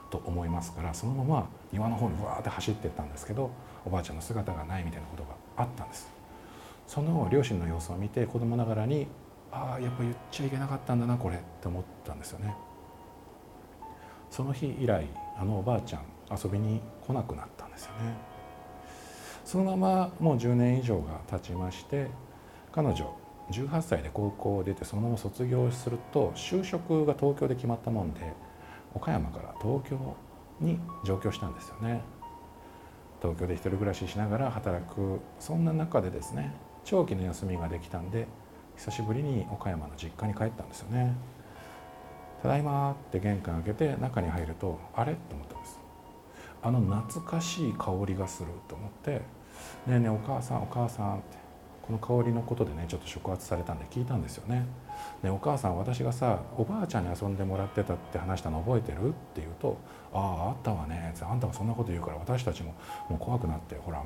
[0.09, 3.51] と思いますからそのまま庭の方にわーって走っていったんですけど
[3.85, 6.11] おばあちゃんの姿がないみたいなことがあったんです。
[6.87, 9.07] その両親の様子を見て子供ながらに
[9.51, 12.55] ああやっぱ言っちゃいけなかったんだなこれって思ったんですよね。
[14.29, 18.35] その日以来あのおばあちゃん遊びに来なくなったんですよね。
[19.45, 22.07] そのままもう10年以上が経ちまして
[22.71, 23.15] 彼女
[23.51, 28.33] 18歳で高校を出てそのまま卒業すると就職が東京で決まったもんで
[28.93, 30.15] 岡山から東京
[30.59, 32.01] に上京したんですよね。
[33.25, 35.19] 東京で一人暮らししながら働く。
[35.39, 38.27] そんな中でですね長期の休みができたんで
[38.77, 41.15] 久しぶりに岡山の実家に帰ったんですよね
[42.43, 45.15] ただいまって玄関開けて中に入るとあれ？
[45.15, 45.79] と思ったんです
[46.61, 49.11] あの懐かしい香りがすると思って
[49.87, 51.44] 「ねえねえお母さんお母さん」って。
[51.87, 54.65] この香りのことでねちょっと触発されたんで聞いたんですよね。
[55.21, 59.09] ねお母さん私がさおばあちゃんに遊んでもらってたって話したの覚えてる？
[59.09, 59.77] って言うと
[60.13, 62.73] 「あああったわね」あんたがそんなこと言うから私たちも
[63.09, 64.05] もう怖くなってほらも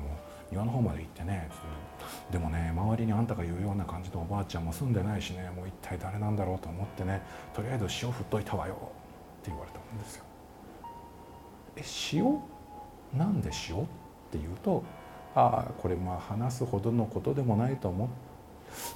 [0.50, 1.48] 庭の方まで行ってね
[2.30, 7.22] でもね周りにあんたが言うような感じのおばあちゃんも住んでないしねもう一体誰なんだろうと思ってね
[7.54, 8.76] とりあえず塩振っといたわよっ
[9.42, 10.24] て言われたんですよ。
[11.76, 13.18] え塩？
[13.18, 13.78] なんで塩？
[13.78, 13.84] っ
[14.30, 14.82] て言うと
[15.34, 18.08] ああこれまあ話すほどのことでもないと思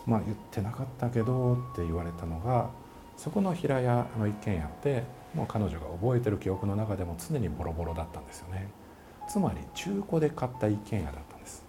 [0.07, 2.71] まあ言ってなかったけどって言われたのが
[3.17, 8.69] そこの平屋の一軒家ってもう彼女が覚えてる記憶の中でも常にボロボロだったんですよね。
[9.29, 11.65] つまり中古で買った一軒家だったんです。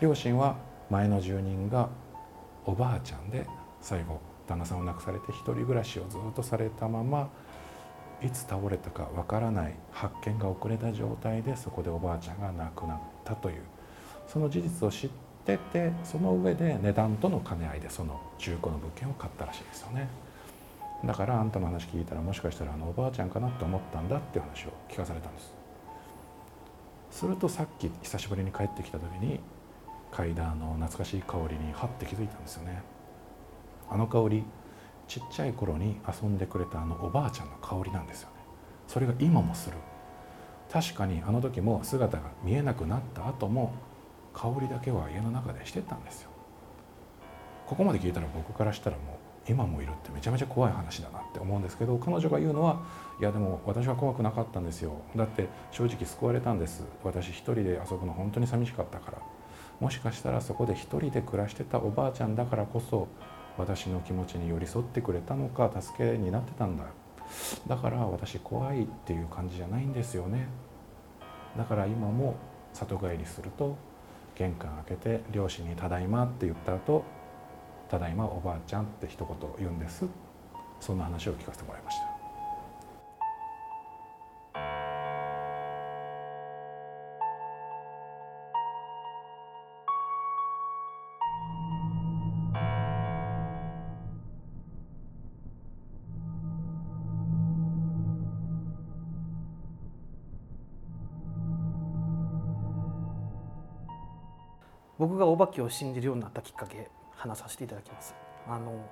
[0.00, 0.56] 両親は
[0.90, 1.88] 前の住人が
[2.66, 3.46] おばあちゃんで
[3.80, 7.30] 最後旦那さんを亡くされて一人暮らしをずっとされたまま
[8.22, 13.62] いつ倒れたかわからない発見が遅れた状態でそこでおばあちゃんが亡くなったという。
[14.26, 15.10] その事実を知っ
[15.44, 20.08] ててその上で値段との兼ね合いでその中古の物件を買ったらしいですよね。
[21.04, 25.54] だからあんたの話聞いたらもしかしたらあのおばあちゃんかなって思ったんだって話を聞かされたんです。
[27.10, 29.38] するとさっき久しぶりに帰ってきた時に
[30.10, 32.82] 階段の懐かしい香りにはって気づいたんですよね。
[33.90, 34.44] あの香り
[35.06, 38.34] ちっちゃい頃に遊んでくれたあのおばあちゃんの香りなんですよね。
[38.88, 39.76] それが今もする。
[40.72, 43.74] 確かにあの時も姿が見えなくなった後も
[44.34, 46.30] 香りだけは家の中でしてたんですよ。
[47.66, 49.02] ここまで聞いたら僕からしたらも
[49.46, 52.82] う今もいるってめちゃめちゃ怖い話だなって思うんですけど彼女が言うのは
[53.20, 54.92] いやでも私は怖くなかったんですよ。
[55.16, 56.84] だって正直救われたんです。
[57.02, 59.18] 私一人で遊ぶの本当に寂しかったから。
[59.80, 63.08] もしかしたらそこで一人で暮らしてたおばあちゃんだからこそ
[63.58, 66.84] 私の気持ちに寄り添ってくれたのか助けになってたんだ。
[67.66, 70.48] だから私怖いっていう感じじゃないんですよね。
[71.56, 72.34] だから今も
[72.72, 73.76] 里帰りすると
[74.34, 77.04] 玄関開けて両親に「ただいま」って言った後
[77.88, 80.06] ただいまおばあちゃん」って一言言うんです。
[80.80, 82.13] そんな話を聞かせてもらいました。
[105.16, 108.14] がお化けを信じるようになったきっかけ話させていただきます。
[108.48, 108.84] あの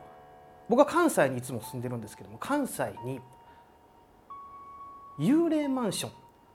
[0.69, 3.21] 僕は関西にいつも住んでるんですけども関西に
[5.19, 6.13] 幽霊マンション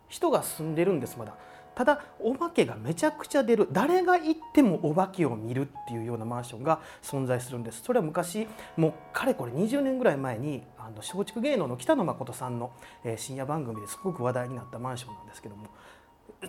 [0.10, 1.36] 人が住んでるんですまだ。
[1.76, 7.84] ただお化けがめちゃくちゃ出る誰が行ってもお化けを見るっていうようなマンションが存在するんです。
[7.84, 12.72] それは昔もうかれこれ20年ぐらい前にあの松竹芸能の北野誠さんの、
[13.04, 15.68] え深夜番組ですごく話題になったマンションなんですけども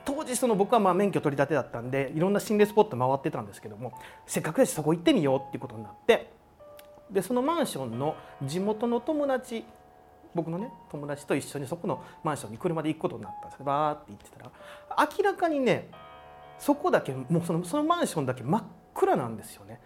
[0.05, 3.92] 当時その僕はまあ免許取り立てだったんでいろんな心霊スポット回ってたんですけども
[4.27, 6.31] せっかくだしそこ行ってみようっていうことになって
[7.11, 9.64] でそのマンションの地元の友達
[10.35, 15.88] 僕のね友達と一緒にそこのマンションに車で行くことになったんですバーって行ってたら明らかにね
[16.59, 18.62] そこだけもうそのそのマンションだけ真っ
[18.94, 19.81] 暗なんですよね。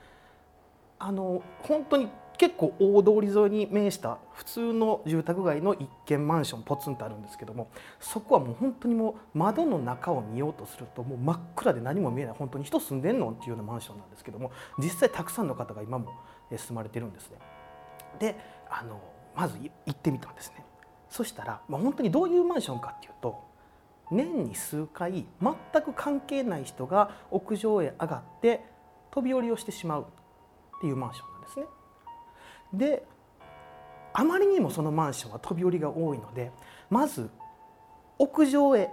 [0.98, 7.68] あの本当に結構大通り沿いに面した普通の住宅街の一軒マンションポツンとあるんですけども
[8.00, 16.10] そこはもう本当にもう窓の中を見ようとするともう真っ暗で何も見えない本当に人住んでんのっていうようなマンションなんですけども実際たくさんの方が今も
[16.50, 17.38] 住まれてるんですね。
[18.18, 18.36] で
[18.68, 19.00] あの
[19.36, 20.64] まず行ってみたんですね
[21.08, 23.42] そしたら、まあ、本当にどういうマンションかっていうと
[24.10, 28.64] 年に数回全く関係ない人が屋上へ上がって
[29.10, 31.66] 飛び降りをしてしまうっていうマンションなんですね。
[32.72, 33.04] で
[34.12, 36.52] あまりにもそのマンションは飛び降りが多いので
[36.90, 37.30] まず
[38.18, 38.90] 屋上へ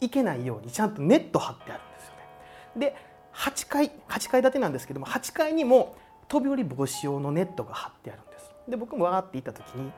[0.00, 2.90] 行けないようにちゃんとネット張ってあるんですよね。
[2.92, 2.96] で
[3.34, 5.96] 8階8階建てなんですけども8階にも
[6.28, 8.50] 飛び降り防止用のネットが張ってあるんです。
[8.68, 9.92] で僕もわーって行った時に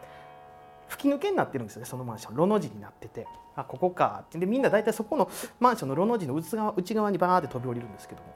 [0.88, 3.26] 吹き抜けになってるんですよねそのマンションロの字になってて
[3.56, 5.30] あここかってでみんな大体そこの
[5.60, 8.34] マンションのロの字の内側内側にバーって飛び降りるんですけども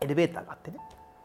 [0.00, 0.78] エレベーターがあってね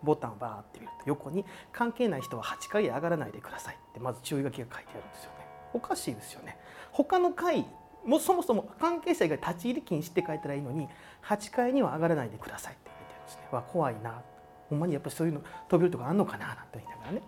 [0.06, 5.48] ボタンをバーって見ると横に「関係ない人は8階へ上がらないでください」ってまず注意書きが書いてあるんですよね。
[5.74, 6.58] おかしいですよね。
[6.92, 7.68] 他の階
[8.06, 10.88] もそもそも関係者以外立ち入り禁止って書いたらいいのに
[11.24, 13.48] 8階には上がらないでくださいって書いてあるんですね。
[13.52, 14.22] わ怖いな。
[14.70, 17.22] ほんまにやっぱりそういうの飛び降りるとかあんのかななんて言いながらね。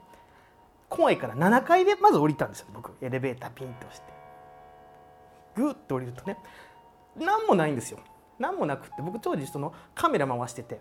[0.90, 2.94] 怖いから7階でまず降りたんですよ僕。
[3.02, 4.14] エレベーターピンとして。
[5.56, 6.38] グーッと降りるとね。
[7.16, 8.00] 何もないんですよ。
[8.40, 10.80] 何もなくって僕当時そのカメラ回してて。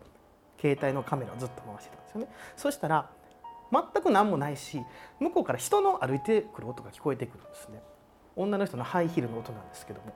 [0.61, 2.29] 携帯のカメラをずっと回してたんですよね。
[2.57, 3.11] そしたら
[3.73, 4.81] 全く何もないし
[5.19, 7.83] 向こうから人の歩いてくる音が聞こえてくるんですね。
[8.37, 10.15] 女の人のハイヒールの音なんですけども、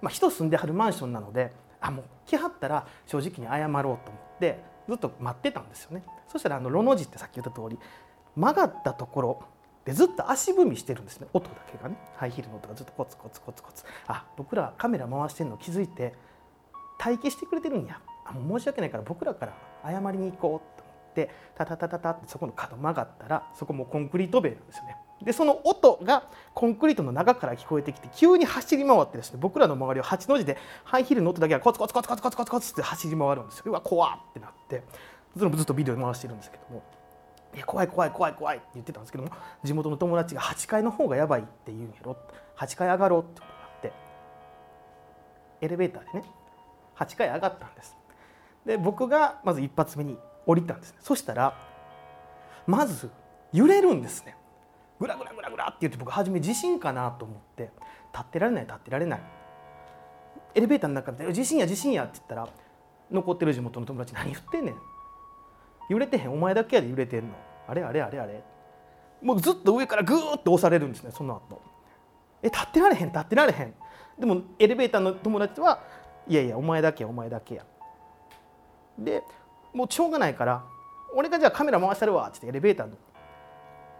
[0.00, 3.98] まあ、人住んではるマンションなのであもう来はったら正直に謝ろうと思
[4.36, 6.04] ってずっと待ってたんですよね。
[6.28, 7.78] そしたらあのロの字ってさっき言った通り
[8.34, 9.42] 曲がったところ
[9.84, 11.28] でずっと足踏みしてるんですね。
[11.32, 11.96] 音だけがね。
[12.16, 13.84] ハイヒールの音がずっとコツコツコツコツ。
[14.06, 16.14] あ僕らカメラ回してるの気づいて
[16.98, 18.00] 待機してくれてるんや。
[18.24, 19.52] あもう申し訳ないから僕らから
[19.90, 24.96] 謝りに行こうと思ってタタタタタってそこの角曲がったらそこもコンクリート塀なんですよね。
[25.22, 34.82] でその音がコンクリートの中から聞こえてきて急に走り回ってですね僕らの周りを8の字でハイヒールの音だけがコツコツコツコツコツコツコツって走り回るんですようわ怖っってなって
[35.34, 36.82] ずっとビデオ回してるんですけども
[37.54, 39.30] いや怖い怖い怖い怖いって言ってたんですけども
[39.64, 42.18] 地元の友達が8階の方がやばいって言うんやろ
[42.58, 43.92] 8階上がろうってことになって
[45.62, 46.24] エレベーターでね
[46.98, 47.95] 8階上がったんです
[48.66, 50.98] で僕がまず一発目に降りたんですね。
[51.00, 51.56] そしたら
[52.66, 53.08] まず
[53.52, 54.36] 揺れるんですね。
[54.98, 57.70] グラグラグラグラって言って僕初め地震かなと思って
[58.12, 59.20] 立ってられない立ってられない。
[60.54, 62.48] エレベーターの中で「地震や地震や」って言ったら
[63.10, 64.74] 残ってる地元の友達「何言ってんねん」
[65.88, 66.32] 揺れてへん。
[66.32, 67.34] お前だけやで揺れてんの。
[67.68, 68.42] あれあれあれあれ。
[69.22, 71.62] もうずっと上からグーッと押されるんですねその後。
[72.42, 73.74] え立ってられへん立ってられへん。
[74.18, 75.80] でもエレベーターの友達は
[76.26, 77.64] いやいやお前だけやお前だけや。
[78.98, 79.22] で
[79.72, 80.64] もうしょうがないから
[81.14, 82.96] 俺がじゃあカメラ回したるわってってエレベーターの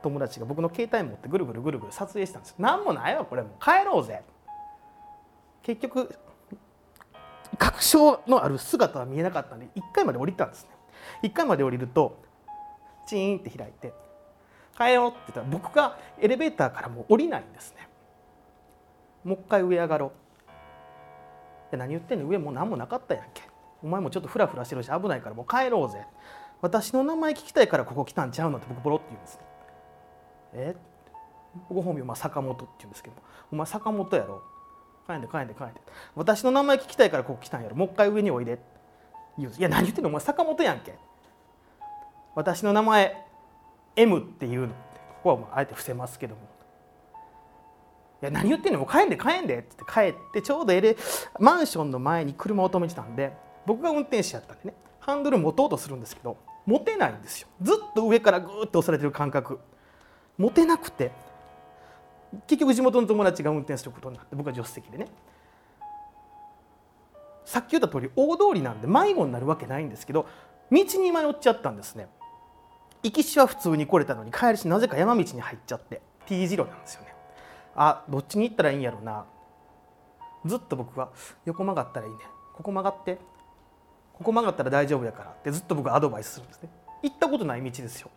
[0.03, 3.53] 友達が僕の携帯持ってぐるぐるぐるぐる撮影したんです何もないわこれもう。
[3.63, 4.23] 帰ろうぜ。
[5.63, 6.15] 結局
[7.59, 10.71] 確証のある姿は見えなかったんで1回まで降りたんですね。
[11.23, 12.23] 1回まで降りると
[13.07, 13.93] チーンって開いて
[14.77, 17.89] 「帰ろう」って言ったら僕がエレベーターからもう降りないんですね。
[19.25, 21.73] もう一回上上がろう。
[21.73, 22.27] で何言ってんの？
[22.29, 23.46] 上もう何もなかったやんけ。
[23.87, 26.05] お前もちょっとフラフラしてるし危ないからもう帰ろうぜ。
[26.61, 29.39] 私の名前聞きたいからここ来たんちゃうのって僕ボロって言うんです
[30.55, 30.77] え？
[31.69, 33.17] 僕本名まあ坂本って言うんですけど。
[33.53, 34.43] お前坂本やろ？
[35.07, 35.75] 帰んで帰んで帰んで。
[36.17, 37.77] 私の名前聞きたいからここ来たんやろ？
[37.77, 38.59] もう一回上においで。
[39.39, 39.61] 言うんです。
[39.61, 40.09] いや何言ってんの？
[40.09, 40.95] お前坂本やんけ。
[42.35, 43.25] 私の名前
[43.95, 44.69] M っていうの。
[44.69, 44.75] こ
[45.23, 46.41] こはもうあえて伏せますけども。
[48.23, 48.81] いや何言ってんの？
[48.81, 50.97] もう帰んで帰んでって言って帰ってちょうどエレ
[51.39, 57.49] マンションの前に車を止めてたんで僕が運転手やったんでねハンドル持とうとするんですけど持てないんですよ。
[57.63, 59.61] ずっと上からグーッと押されてる感覚。
[60.37, 61.13] 持てなくて
[62.49, 65.07] 結局地元の友達が運転することになって僕は助手席でね。
[67.45, 70.27] さっき言った通り大通りなんで迷子になるわけないんですけど
[70.73, 72.09] 道に迷っちゃったんですね。
[73.05, 77.15] 行きしは普通に来れたのに帰りしなぜか山道に入っちゃって T 字路なんですよね。
[77.77, 79.25] あどっちに行ったらいいんやろうな。
[80.45, 81.11] ずっと僕は
[81.45, 82.19] 横曲がったらいいね。
[82.55, 83.19] ここ曲がって。
[84.19, 86.69] ここ曲がったら大丈夫やからってずっと僕はアドバイスするんですね。
[87.03, 88.11] 行ったことない道ですよ。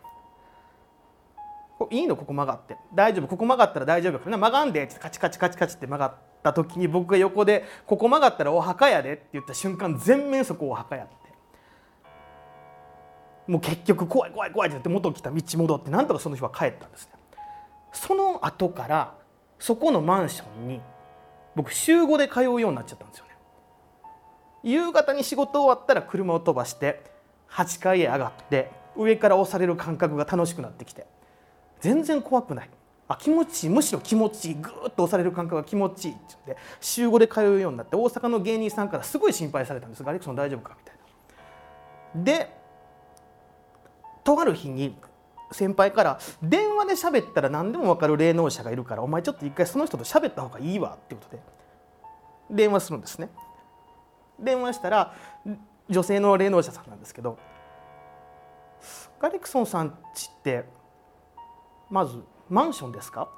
[1.78, 4.38] こいいのここ曲がって大丈夫ここ曲がったら大丈夫やから。
[4.38, 11.20] 曲がんでってカチカチカチカチって曲がった時に僕が横で「ここ曲がったらお墓やで」って言った瞬間全面そこお墓やって。
[13.50, 17.14] もう結局怖い怖い怖いって言って元来た道戻ってなんとかその日は帰ったんですね。
[17.92, 19.16] その後から
[19.58, 20.82] そこのマンションに
[21.56, 23.26] 僕週5で通うようになっちゃったんですよ。
[24.64, 27.04] 夕方に仕事終わったら車を飛ばして
[27.52, 31.06] 8階へ上がって上から押される感覚が楽しくなってきて。
[31.80, 32.70] 全然怖くない。
[33.08, 33.70] あ気持ちいい。
[33.70, 34.56] むしろ気持ちいい。
[34.56, 40.04] ぐーっと押される感覚が気持ちいいって言って週5で通うようになって大阪の芸人さんからすごい心配されたんです。
[40.04, 40.96] ガリクソン大丈夫かみたい
[42.16, 42.24] な。
[42.24, 42.60] で
[44.24, 44.96] とある日に
[45.52, 51.42] 先輩から電話で喋ったら何でも分かる霊能者がいるからお前ちょっと一回その人と喋った方がいいわってことで
[52.52, 53.30] 電話するんですね。
[54.42, 55.14] 電話したら
[55.90, 57.38] 女性の霊能者さんなんですけど
[59.20, 60.66] 「ガリクソンさんちって
[61.90, 63.30] まずマンションですか?」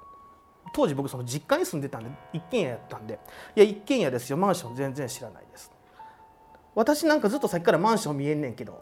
[0.73, 3.19] 当時僕その実家に住んでたんで一軒家やったんで
[3.55, 5.71] 「いや一軒家ですよマンション全然知らないです」
[6.75, 8.81] 私なんかずっとさっきからマンション見えんねんけど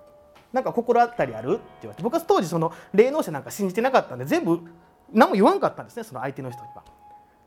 [0.54, 1.56] なんか心当たりある？
[1.56, 4.60] って言われて僕は当時その霊能者なんか信じてなかったんで全部
[5.12, 6.84] 何も言わんかったんですねその相手の人には。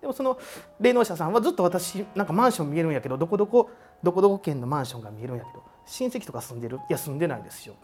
[0.00, 0.36] でもその
[0.80, 3.70] 霊能者さんはずっと私なんかマンション見えるんやけどどこどこ
[4.02, 6.78] どこどこ県のマンションが見えるんやけど親戚とか住んでる？
[6.78, 7.74] いや住んでないですよ。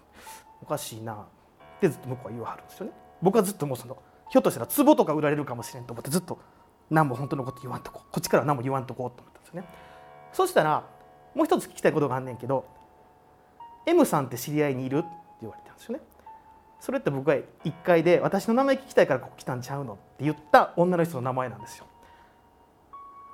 [0.62, 1.14] おかしいな。
[1.14, 2.92] ってずっと向こうは言わはるんですよね。
[3.22, 3.96] 僕はずっともうその
[4.30, 6.38] ひょっとしたら壺とか売られるかもしれんと思ってずっと
[6.90, 9.68] 何も本当のこと言わんとここっちから何も言わんとこうと思ったんですよね。
[10.32, 10.84] そしたら
[11.34, 12.66] もう一つ聞きたいことがあんねんけど
[13.86, 15.08] M さんって知り合いにいるって
[15.42, 16.04] 言われたんですよね。
[16.80, 19.94] それって僕が1階で私の名前聞きたいからここ来たんちゃうの？
[19.94, 21.86] って言った女の人の名前なんですよ。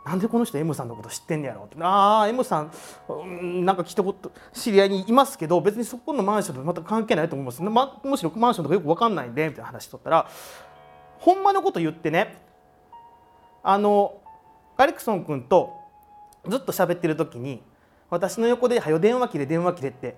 [0.04, 1.76] なんでこの人 M さんのこと知ってんねやろって。
[1.82, 2.70] ああ M さん
[3.08, 10.28] うんなんか聞いたこと知り合いにいますけど別にそこのマンションと全く関係ないと思います、ま、むしろマンションとかよく分かんないんでみたいな話しとったら
[11.18, 12.36] ほんまのこと言ってね
[13.62, 14.20] あの
[14.76, 15.72] ガリクソン君と
[16.46, 17.62] ずっと喋ってる時に
[18.10, 20.16] 私の横で「はよ電話切れ電話切れ」って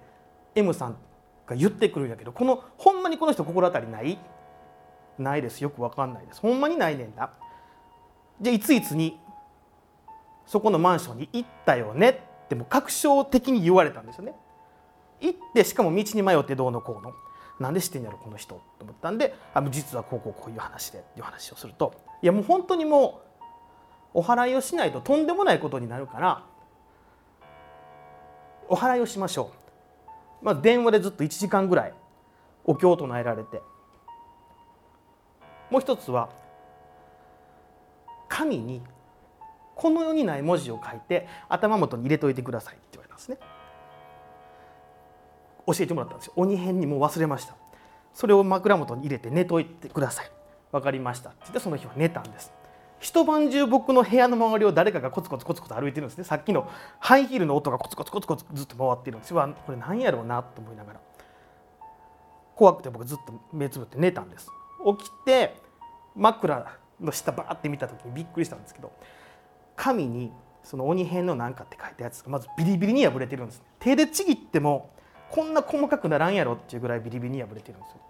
[0.56, 0.96] M さん
[1.46, 4.18] が言ってくるんやけどこのほんまにこの人心当たりない？
[5.18, 5.62] ないです。
[5.62, 6.40] よく分かんないです。
[6.40, 7.30] ほんまにないねんな
[8.40, 9.18] じゃいついつに
[10.46, 14.34] そこのマンションに行ったよねっても確証的に言われたんですよね。
[15.20, 17.12] 行ってしかも道に迷ってどうのこうの。
[17.58, 23.22] なんで知ってんやろこの人と思ったんであの実はこうこうこういう話でっていう話をするといやもう本当にも
[24.14, 26.44] うお祓いをしないととんでもないことになるから
[28.68, 29.52] お祓いをしましょ
[30.42, 31.94] う、まあ、電話でずっと1時間ぐらい
[32.66, 33.62] お経を唱えられて。
[35.70, 36.28] もう一つは
[38.28, 38.82] 神に
[39.76, 43.38] この世にない文字を書いて頭元に入れといてくださいって言われたんですね。
[45.66, 46.32] 教えてもらったんですよ。
[46.36, 47.54] 鬼編にもう忘れました。
[48.14, 50.30] それを枕元に入れて寝といてください。
[50.72, 51.30] 分かりました。
[51.30, 52.52] って言ってその日は寝たんです。
[53.00, 56.24] 一晩中僕の部屋の周りを誰かがコツコツコツコツ歩いてるんですね。
[56.24, 59.30] さっきのハイヒールの音がコツコツコツコツずっと回ってるんです。
[59.32, 61.00] よこれ何やろうなと思いながら。
[62.54, 64.50] 怖くて僕ずっと目つぶって寝たんです。
[64.98, 65.54] 起きて
[66.14, 68.92] 枕の下バーって見た時にびっくりしたんですけど
[69.76, 74.90] 紙にその鬼編の何かって書いたやつがまずビリビリに破れてるんです手でちぎっても
[75.30, 78.00] こんな細かくならんやろっていうぐらいビリビリに破れてるんですよ。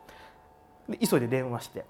[0.89, 1.85] で急いで電話して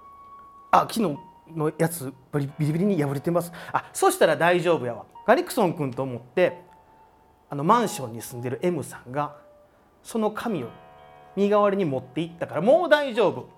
[0.70, 1.18] 「あ昨日
[1.54, 3.52] のやつビリビリに破れてます。
[3.72, 5.04] あそしたら大丈夫やわ。
[5.26, 6.62] ガリクソン君と思って
[7.48, 9.36] あのマンションに住んでる M さんが
[10.02, 10.68] その紙を
[11.36, 13.48] 身代わりに持って行ったからもう大丈夫。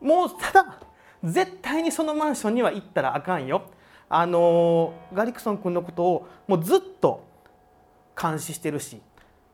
[0.00, 0.80] もうただ
[1.22, 3.62] 絶対にそのマンションには行ったらあかんよ。
[4.08, 7.24] あのガリクソン君のことをもうずっと
[8.20, 9.00] 監視してるし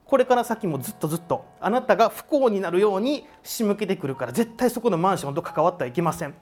[0.04, 6.34] これから先もずっとずっとあなたが不幸になるように仕向けてくるから絶対そこのマンションと関わってはいけません。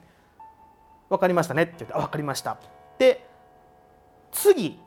[1.09, 1.63] 分かりましたね？
[1.63, 2.57] って言って「分かりました」
[2.99, 3.27] で
[4.31, 4.79] 次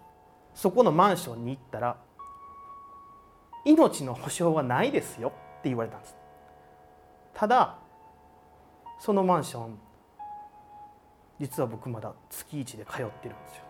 [0.54, 1.96] そこのマンションに行ったら
[3.64, 6.16] 命の保証はないですよって言われたんです。
[7.34, 7.76] ただ
[8.98, 9.78] そのマンション
[11.40, 13.68] 実は僕まだ月一で通ってるんですよね。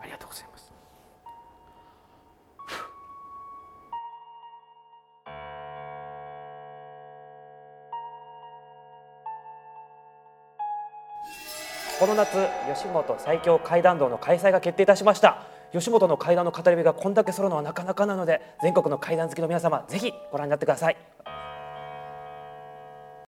[0.00, 0.72] ありがとうございます。
[11.98, 15.46] この夏吉本最強怪談道の開催が決定いたしました。
[15.72, 20.96] 吉本の怪談の語り部がこんだけ揃うのはなかなかなので全国の怪談好きの皆様ぜひご覧になってください。